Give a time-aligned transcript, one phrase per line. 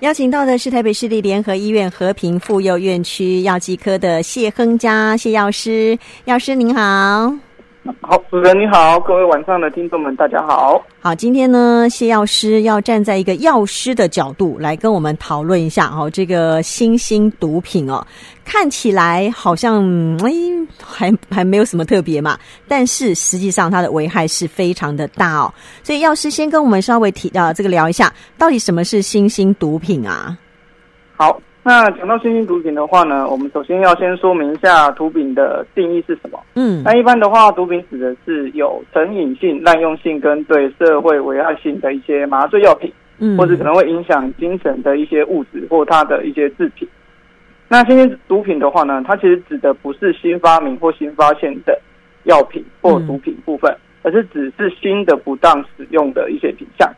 [0.00, 7.47] 邀请到的是台北市立联合医院和平妇幼院区药剂科的谢亨嘉谢药师，药师您好。
[8.02, 10.82] 好，主持人你好，各位晚上的听众们，大家好。
[11.00, 18.06] 好，今天呢，谢药师要站在一个药师的角度来跟我们讨论一下哦，这个新兴毒品哦，
[18.44, 19.82] 看起来好像
[20.18, 20.32] 哎
[20.82, 25.52] 还还没有什么特别嘛，但是实际上它的危害是非常的大哦。
[25.82, 30.36] 所以药师先跟我们稍微提啊，这个聊一下，到底什么是新兴毒品啊？
[31.16, 31.40] 好。
[31.64, 36.40] 那讲到新兴毒品的话呢，我们首先要先说明一下毒品的定义是什么。
[36.54, 46.88] 嗯，那一般的话，毒品指的是有成瘾性、滥用性跟对社会危害性的一些麻醉药品，嗯，或者可能会影响精神的一些物质或它的一些制品。
[47.68, 51.78] 那新兴毒品的话呢，它其实指的不是新发明或新发现的
[52.22, 53.70] 药品或毒品部分，
[54.02, 56.90] 而是只是新的不当使用的一些品项。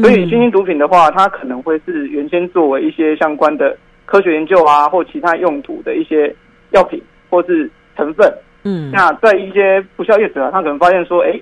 [0.00, 3.76] 所以新兴毒品的话，它可能会是原先作为一些相关的。
[4.06, 6.34] 科学研究啊，或其他用途的一些
[6.70, 8.32] 药品或是成分，
[8.62, 11.38] 嗯，那在一些不肖业者啊，他可能发现说，哎，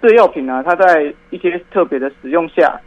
[0.00, 2.78] 这个药品呢、啊，它在一些特别的使用下，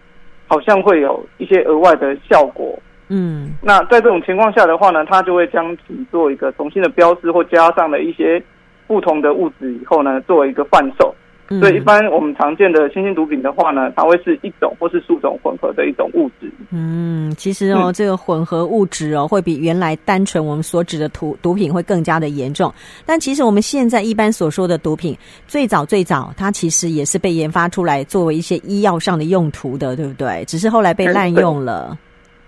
[0.48, 2.78] 好像会有一些额外的效果，
[3.10, 8.42] 嗯，那在这种情况下的话呢，他就会将其做一个重新的标示，或加上了一些
[8.88, 11.14] 不同的物质以后呢，作为一个贩售。
[11.60, 16.50] 所以，一般我们常见的新兴毒品的话呢，它会是一种或是数种混合的一种物质。
[16.72, 22.74] 嗯，其实哦，这个混合物质哦，会比原来单纯我们所指的毒毒品会更加的严重。
[23.06, 30.46] 但其实我们现在一般所说的毒品，最早最早它其实也是被研发出来作为一些医药上的用途的，对不对？
[30.46, 31.98] 只是后来被滥用了。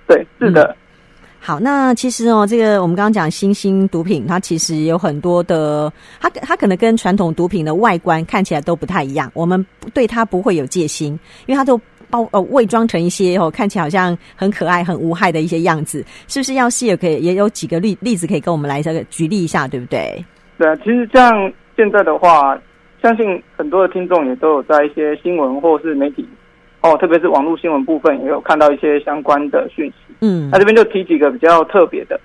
[0.08, 0.64] 对，对，是的。
[0.64, 0.76] 嗯
[1.46, 5.92] 好，那其实哦，这个我们刚刚讲新兴毒品，它其实有很多的，
[6.22, 11.78] 它它可能跟传统毒品的外观看起来都不太一样，我们对它不会有戒心，因为它都
[12.10, 16.54] 包呃伪装成一些哦，看起来好像很可爱、很无害的一些样子，是不是？
[16.54, 20.24] 药师也可以也有几个例例子可以跟我们来这个举例一下，对不对？
[20.58, 22.58] 对啊，其实像现在的话，
[23.02, 26.26] 相信很多的听众也都有在一些新闻或是媒体。
[26.84, 30.14] 哦，特别是网络新闻部分也有看到一些相关的讯息。
[30.20, 32.20] 嗯，那这边就提几个比较特别的。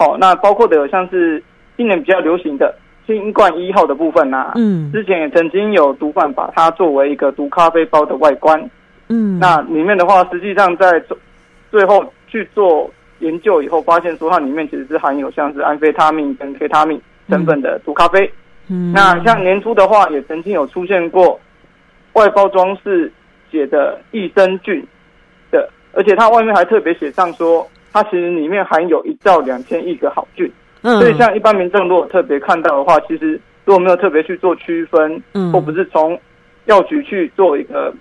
[0.00, 1.40] 哦，那包括的有像是
[1.76, 2.74] 今年比较流行的
[3.06, 4.50] 新冠一号的部分啊。
[4.56, 8.60] 嗯，之前也曾经有毒贩把它作为一个毒咖啡包的外观。
[9.08, 11.00] 嗯，那里面的话，实际上在
[11.70, 12.90] 最后去做
[13.20, 18.28] 研究以后，发现说它里面其实是含有像是安非他命跟 K 他命成分的毒咖啡。
[18.68, 21.38] 嗯，那像年初的话，也曾经有出现过
[22.14, 23.12] 外包装是。
[23.50, 24.86] 写的益生菌
[25.50, 30.50] 的，而且它外面还特别写上说，它其实里面含有一兆两千亿个好菌。
[30.82, 36.18] 嗯，所以像一般民众如果特别看到的话，其实如果没有特别去做区分，嗯，或不是从
[36.66, 37.92] 药局去做一个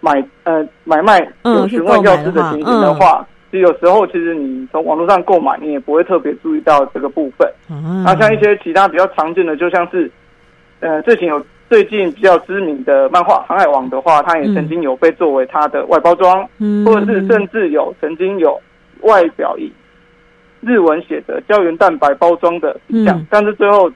[0.00, 7.48] 买呃买卖有询问药师的情形的话，其实有时候其实你从网络上购买，你也不会特别注意到这个部分。
[7.70, 10.10] 嗯，那像一些其他比较常见的，就像是
[10.80, 11.42] 呃最近有。
[11.70, 18.60] 最近比较知名的漫画《航海王》的话，它也曾经有被作为它的外包装，嗯，或者是甚至有曾经有
[19.02, 19.72] 外表以
[20.60, 23.88] 日文写的胶原蛋白包装的品项，嗯，但是最后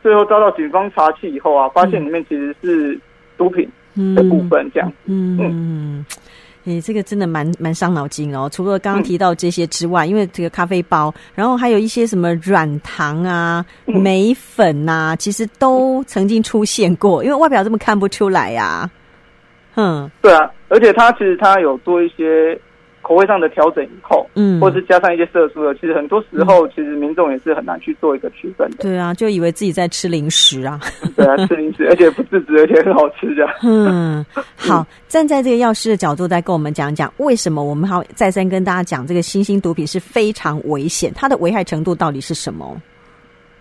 [0.00, 2.96] 最后遭到警方查缉以后啊，发现里面其实是
[3.36, 3.68] 毒品
[4.14, 5.36] 的部分，这样，嗯。
[5.38, 5.50] 嗯。
[5.50, 6.06] 嗯
[6.64, 8.48] 诶、欸，这个真的蛮蛮伤脑筋哦。
[8.52, 17.24] 除了刚刚提到这些之外，嗯、因为这个咖啡包，然后还有一些什么软糖啊、眉粉啊，其实都曾经出现过。
[17.24, 18.90] 因为外表这么看不出来呀、啊。
[19.76, 22.60] 嗯，对啊，而且它其实它有做一些。
[23.02, 28.76] 口味上的调整以后，嗯，或者是加上一些色素的，其实很多时候，其实民众也是很难去做一个区分的。
[28.78, 30.78] 对啊，就以为自己在吃零食啊。
[31.16, 33.46] 对啊，吃零食， 而且不自知，而且很好吃的。
[33.62, 34.24] 嗯，
[34.56, 42.76] 好，站在这个药师的角度，再跟我们讲讲，为什么我们还再三跟大家讲，这个新兴毒品是非常危险，它的危害程度到底是什么？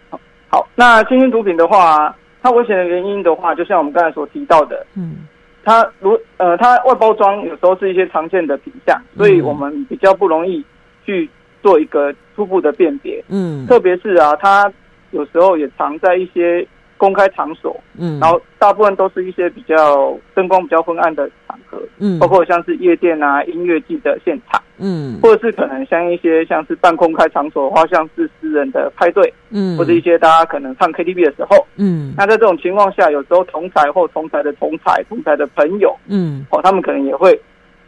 [0.09, 0.19] 好，
[0.50, 5.27] 好，那新兴毒品的话，它危险的原因的话，就像我们刚才所提到的，嗯。
[5.69, 10.66] 它如呃，它外包装有时候是一些常见的品相，所以我们比较不容易
[11.06, 11.30] 去
[11.62, 13.24] 做一个初步的辨别。
[13.30, 14.71] 嗯，特别是啊，它
[15.12, 16.68] 有时候也藏在一些。
[17.00, 37.39] 公开场所，嗯，然后大部分都是一些比较灯光比较昏暗的场合，嗯，包括像是夜店啊、音乐季的现场，嗯，或者是可能像一些像是半公开场所的话，像是私人的派对，嗯，或者一些大家可能唱 KTV 的时候，嗯，那在这种情况下，有时候同台或同台的同台、同台的朋友，嗯，哦，他们可能也会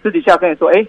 [0.03, 0.85] 私底下跟你说，哎，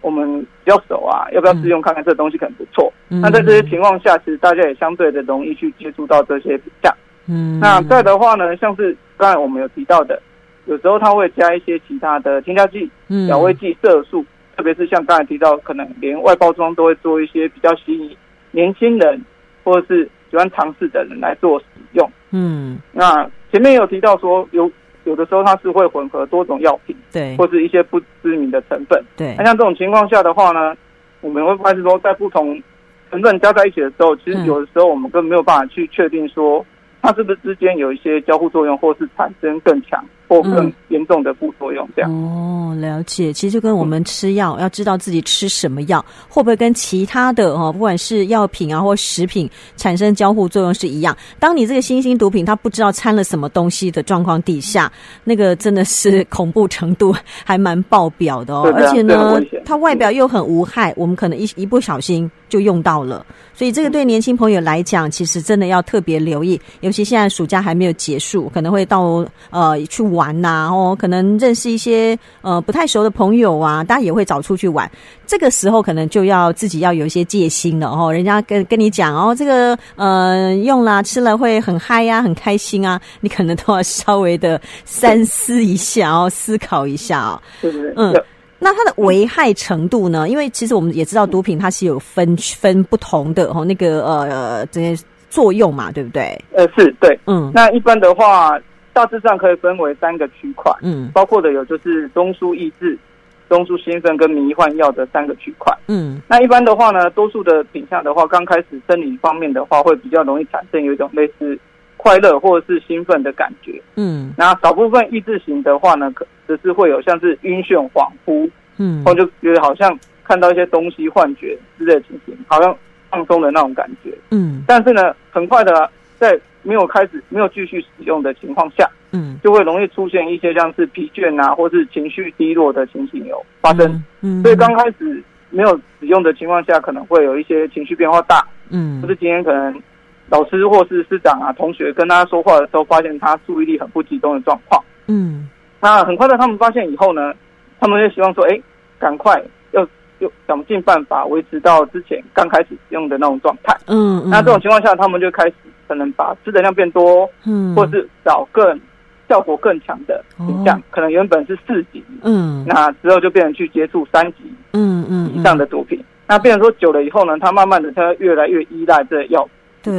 [0.00, 2.92] 我们比较熟啊，要不要试用看看这东西可能不错？
[3.08, 6.94] 嗯，那在这些情况下，其实大家也相对的容易去接触到这些比价。
[7.28, 10.20] 嗯，那再的话呢，像是刚才我们有提到的，
[10.66, 12.88] 有时候它会加一些其他的添加剂、
[13.26, 14.24] 调味剂、色素，
[14.56, 18.16] 特别是像刚才提到，可能连外包装都会做一些比较吸引
[18.50, 19.20] 年轻人
[19.62, 22.10] 或者是喜欢尝试的人来做使用。
[22.30, 24.70] 嗯，那前面有提到说有。
[25.04, 29.36] 有的时候它是会混合多种药品，对，或是一些不知名的成分，对。
[29.38, 30.74] 那像这种情况下的话呢，
[31.20, 32.60] 我们会发现说，在不同
[33.08, 36.66] 成分加在一起的时候，其实有的时候我们根本没有办法去确定说，
[37.02, 40.04] 它是不是之间有一些交互作用，或是产生更强。
[40.28, 43.32] 或更严重的副作用，这样哦，了解。
[43.32, 51.16] 其实就跟我们吃药，嗯、要知道自己吃什么药，会不会跟其他的哦，不管是药品啊或食品产生交互作用是一样。
[51.38, 54.90] 当你这个新兴毒品，它不知道掺了什么东西的状况底下，
[55.24, 57.14] 那个真的是 恐怖程度
[57.44, 58.72] 还蛮爆表的哦。
[58.74, 63.24] 而且呢，它外表又很无害，我们可能一一不小心就用到了。
[63.54, 70.06] 所以这个对年轻朋友来讲，其实真的要特别留意，尤其现在暑假还没有结束，可能会到呃去。
[70.06, 74.88] 玩呐、啊，哦，可能认识一些呃不太熟的朋友啊，大家也会找出去玩。
[75.26, 78.10] 这个时候可能就要自己要有一些戒心了哦。
[78.10, 87.42] 人家跟跟你讲哦，这个呃用了吃了会很嗨呀、啊，很开心啊，你可能都要稍微的三思一下哦，思考一下哦。
[87.60, 87.92] 对对对。
[87.96, 88.24] 嗯，
[88.58, 90.28] 那它的危害程度呢？
[90.28, 96.36] 因为其实我们也知道毒品它是有分分不同的哦，那个呃这些作用嘛，对不对？
[96.52, 97.18] 呃，是对。
[97.26, 98.58] 嗯，那一般的话。
[98.96, 102.98] 大致上可以分为三个区块，嗯，包括的有就是中枢抑制、
[103.46, 111.58] 中枢兴奋跟迷幻药的三个区块，嗯，那一般的话呢，多数的品相的话，刚开始生理方面的话，会比较容易产生有一种类似
[111.96, 122.76] 快乐或者是兴奋的感觉，嗯，那少部分抑制型的话呢，可只是会有像是晕眩、恍惚，嗯，或就觉得好像看到一些东西、幻觉之类的情形，好像
[123.10, 126.38] 放松的那种感觉，嗯，但是呢，很快的在。
[126.62, 133.86] 没有开始，没有继续使用的情况下，嗯，就会容易出现一些像是疲倦啊，或是情绪低落的情形有发生。
[134.20, 138.44] 嗯，嗯，所以刚开始没有使用的情况下，可能会有一些情绪变化大。
[138.70, 139.80] 嗯，或是今天可能
[140.28, 144.82] 老师或是师长啊、同学跟他说话的时候，发现他注意力很不集中的状况。
[145.06, 145.48] 嗯，
[145.80, 147.32] 那很快的，他们发现以后呢，
[147.80, 148.60] 他们就希望说，哎，
[148.98, 149.40] 赶快
[149.72, 149.86] 要
[150.18, 153.76] 要想尽办法维持到之前刚开始使用的那种状态。
[153.86, 155.54] 嗯，嗯，那这种情况下，他们就开始。
[155.88, 158.80] 可能把吃的量变多，嗯，或是找更
[159.28, 169.48] 效果更强的品项，哦，可能原本是四级，嗯，那之后就变成去接触三级，嗯嗯以上的毒品，嗯嗯，那变成说久了以后呢，他慢慢的他越来越依赖这药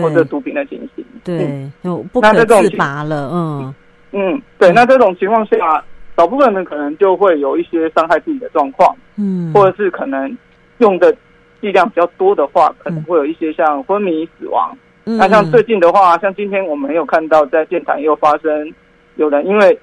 [0.01, 3.75] 或者毒品的情形，对，嗯，就不可自拔了，嗯。
[4.13, 5.83] 嗯，对，那这种情况下，
[6.15, 10.35] 少部分人可能就会有一些伤害自己的状况，嗯，或者是可能
[10.77, 11.13] 用的
[11.61, 14.75] 剂量比较多的话，可能会有一些像昏迷、死亡。
[15.03, 18.73] 那、嗯、像最近的话，像今天我们有看到在电台又发生，
[19.17, 19.77] 有人因为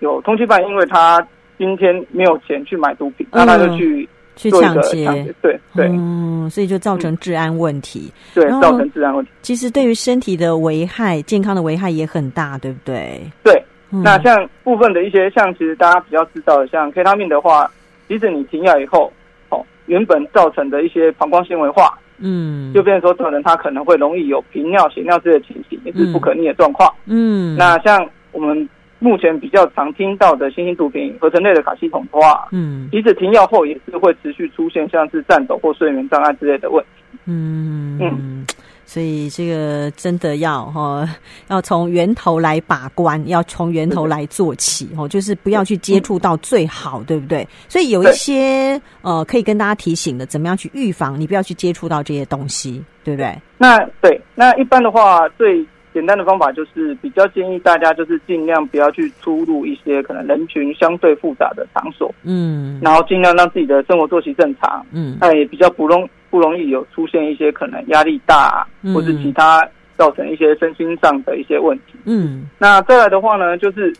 [0.00, 1.24] 有通缉犯，因为他
[1.56, 4.08] 今天没有钱去买毒品，那、嗯、他就去
[4.48, 9.32] 做一个抢劫，对对，嗯，所以就造成治安问题，对，造成治安问题。
[9.42, 13.20] 其实对于身体的危害、健康的危害也很大，对不对？
[13.42, 13.60] 对，
[13.90, 17.68] 嗯、那像部分的一些，像其实大家比较知道的，像 K 他命的话，
[18.08, 19.12] 即使你停药以后，
[19.48, 21.98] 哦，原本造成的一些膀胱纤维化。
[22.22, 26.92] 嗯，就变成说，这种人他可能会容易有频尿、血尿这些情形，也是不可逆的状况。
[27.06, 28.68] 嗯，那像我们
[29.00, 37.18] 目前比较常听到的新型毒品合成类的卡西酮的话，嗯，即使停药后，也是会持续出现像是颤抖或睡眠障碍之类的问题。
[37.24, 38.46] 嗯嗯。
[38.84, 41.08] 所以这个真的要哈，
[41.48, 47.46] 要从源头来把关，要从源头来做起哦，就是不要去接触到最好，对不对？
[47.68, 53.32] 所以有一些呃，可以跟大家提醒的，怎么样去预防，你不要去接触到这些东西，对不对？
[53.56, 66.08] 那对，那一般的话，最简单的方法就是比较建议大家就是尽量不要去出入一些可能人群相对复杂的场所，嗯，然后尽量让自己的生活作息正常，嗯，那也比较不容。
[66.30, 71.94] 不容易有出现一些可能压力大，或是其他造成一些身心上的一些问题。
[72.04, 73.92] 嗯，那再来的话呢，就是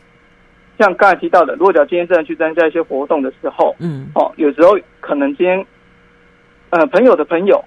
[0.79, 5.67] 像刚才提到的，如果讲今天真的去参加一些活动的时候，嗯，哦，有时候可能今天，
[6.71, 7.65] 呃，朋友的朋友，哦，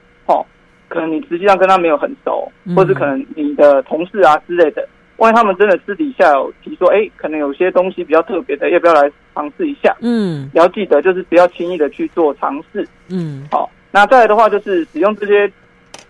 [0.94, 9.96] 可能你实际上跟他没有很熟，或是可能你的同事啊之类的，万一他们真的私底下有提说，哎，可能有些东西比较特别的，要不要来尝试一下？
[10.02, 12.88] 嗯，你要记得就是不要轻易的去做尝试。
[13.10, 13.70] 嗯，好。
[13.92, 15.52] 那再来的话，就是使用这些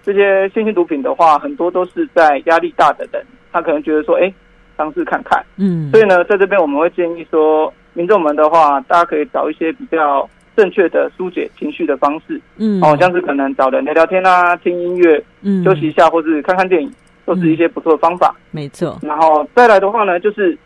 [0.03, 3.21] 这些新型毒品的话，很多都是在压力大的人，
[3.51, 4.33] 他可能觉得说，哎，
[4.77, 16.91] 尝试看看，嗯，所以呢，在这边我们会建议说，民众们的话，大家可以找一些比较正确的疏解情绪的方式，嗯，哦，像是可能找人聊聊天啊，听音乐，嗯，休息一下，或是看看电影，
[17.25, 18.99] 都是一些不错的方法，没错。
[19.01, 20.57] 然后再来的话呢，就是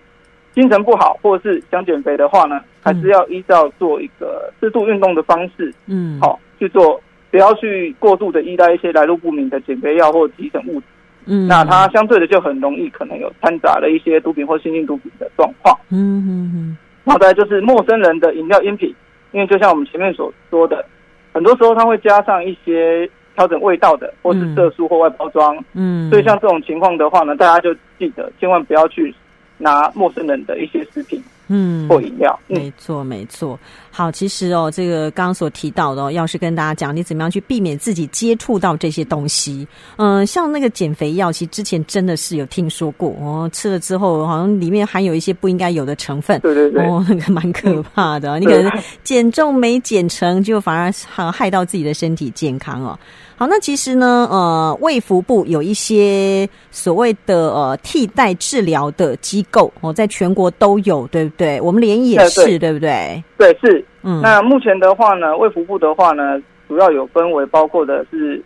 [0.53, 7.01] 精神不好或者是想减肥的话呢，还是要依照做一个适度运动的方式，嗯，好去做，
[7.31, 10.85] 不要去过度的依赖一些来路不明的减肥药或急诊物质。
[11.29, 15.77] 嗯，那它相对的就很容易可能有掺杂了一些毒品或新型毒品的状况。
[15.91, 16.77] 嗯嗯嗯。
[17.03, 18.93] 然后再就是陌生人的饮料饮品，
[19.31, 20.85] 因为就像我们前面所说的，
[21.33, 25.57] 很多时候它会加上一些调整味道的，或是色素或外包装。
[25.73, 26.09] 嗯。
[26.09, 29.13] 所以像这种情况的话呢，大家就记得千万不要去
[29.57, 31.21] 拿陌生人的一些食品。
[31.49, 33.57] 嗯，或饮料，嗯、没错没错。
[33.97, 39.67] 好，其实哦，这个刚刚所提到的，哦，要是跟大家讲，你怎么样去避免自己接触到这些东西。
[39.95, 46.39] 嗯、呃，像那个减肥药，其实之前真的是有听说过哦，吃了之后好像里面含有一些不应该有的成分。
[46.41, 48.37] 对对对，哦，那 个蛮可怕的。
[48.37, 48.71] 嗯、你可能
[49.03, 52.99] 减重没减成，就反而害害到自己的身体健康哦。
[53.35, 61.59] 好，那其实呢，呃，卫福部有一些所谓的呃替代治疗的机构哦，在全国都有，对不对？
[61.61, 63.23] 我们联也是，对，对，对不对？
[63.37, 63.83] 对，是。
[64.03, 68.41] 嗯，那目前的话呢，卫福部的话呢，主要有分为包括的是。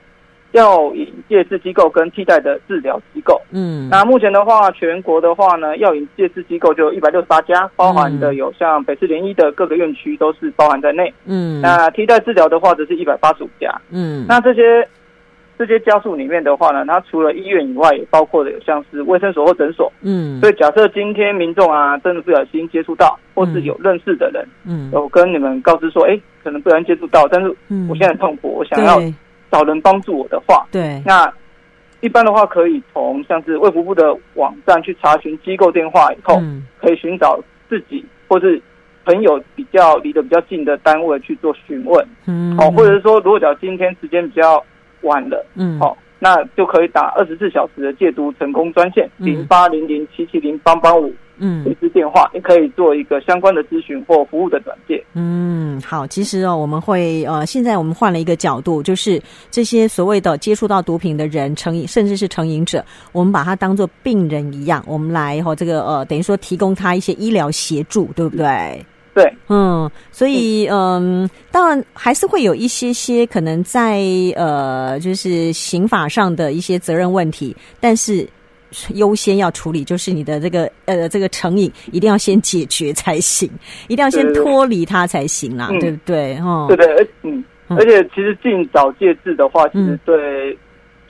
[0.51, 14.85] 药瘾戒治机构跟替代的治疗机构，嗯，那目前的话，全国的话呢，药瘾戒治机构就一百六十八家，包含的有像北市联医的各个院区都是包含在内，嗯，那替代治疗的话则是一百八十五家，嗯，那这些
[15.57, 27.49] 这些家属里面的话呢，它除了医院以外，也包括的有像是卫生所或诊所，嗯，所以假设今天民众啊真的不小心接触到，或是有认识的人，嗯，有跟你们告知说，哎，可能不小心接触到，但是
[27.89, 29.01] 我现在很痛苦，我想要。
[29.51, 31.29] 找人帮助我的话，对，那
[31.99, 38.61] 一般的话可以从像是卫福部的网站去查询机构电话，以后、嗯、可以寻找自己或是
[39.03, 44.63] 朋友比较离得比较近的单位去做询问，嗯，哦，或者是说如果讲今天时间比较
[45.01, 51.13] 晚了，嗯，好，那就可以打二十四小时的戒毒成功专线零八零零七七零八八五。
[51.43, 55.03] 嗯，一支电话也可以做一个相关的咨询或服务的转介。
[55.15, 68.85] 嗯，好，其实哦，我们会呃，现在我们换了一个角度，就是这些所谓的接触到毒品的人，成瘾甚至是成瘾者，我们把他当做病人一样，我们来和、哦、这个呃，等于说提供他一些医疗协助，对不对？
[69.13, 74.01] 对，嗯，所以嗯，当然还是会有一些些可能在
[74.35, 78.27] 呃，就是刑法上的一些责任问题，但是。
[78.93, 83.51] 优先要处理就是你的这个呃这个成瘾一定要先解决才行，
[83.89, 86.37] 一定要先脱离它才行啦，对不对？
[86.37, 90.57] 哦，对对，嗯，而且其实尽早戒治的话，其实对。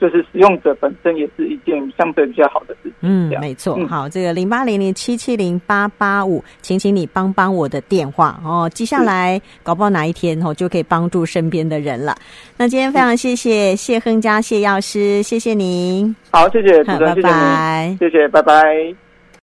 [0.02, 2.92] 就是使用者本身也是一件相对比较好的事情。
[3.02, 3.76] 嗯，没错。
[3.78, 12.16] 嗯、好，这个零八零零七七零八八五，请请你帮帮我的电话哦，记下来，搞不好哪一天哦就可以帮助身边的人了。
[12.56, 16.12] 那今天非常谢谢谢亨家谢药师，谢谢您。
[16.32, 19.01] 好，谢谢主持人，拜拜，谢谢，拜拜。